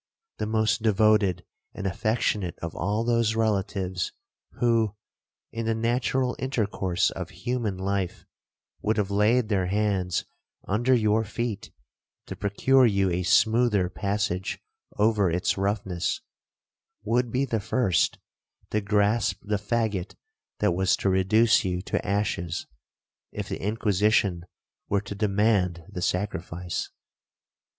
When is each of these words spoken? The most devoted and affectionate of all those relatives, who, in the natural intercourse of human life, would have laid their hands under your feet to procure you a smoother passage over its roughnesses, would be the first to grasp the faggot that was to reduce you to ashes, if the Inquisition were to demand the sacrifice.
The 0.39 0.47
most 0.47 0.81
devoted 0.81 1.45
and 1.75 1.85
affectionate 1.85 2.57
of 2.57 2.75
all 2.75 3.03
those 3.03 3.35
relatives, 3.35 4.11
who, 4.53 4.95
in 5.51 5.67
the 5.67 5.75
natural 5.75 6.35
intercourse 6.39 7.11
of 7.11 7.29
human 7.29 7.77
life, 7.77 8.25
would 8.81 8.97
have 8.97 9.11
laid 9.11 9.47
their 9.49 9.67
hands 9.67 10.25
under 10.67 10.95
your 10.95 11.23
feet 11.23 11.69
to 12.25 12.35
procure 12.35 12.87
you 12.87 13.11
a 13.11 13.21
smoother 13.21 13.91
passage 13.91 14.57
over 14.97 15.29
its 15.29 15.55
roughnesses, 15.55 16.21
would 17.03 17.29
be 17.29 17.45
the 17.45 17.59
first 17.59 18.17
to 18.71 18.81
grasp 18.81 19.41
the 19.43 19.57
faggot 19.59 20.15
that 20.61 20.71
was 20.71 20.95
to 20.97 21.09
reduce 21.11 21.63
you 21.63 21.79
to 21.83 22.03
ashes, 22.03 22.65
if 23.31 23.47
the 23.47 23.61
Inquisition 23.61 24.47
were 24.89 25.01
to 25.01 25.13
demand 25.13 25.83
the 25.87 26.01
sacrifice. 26.01 26.89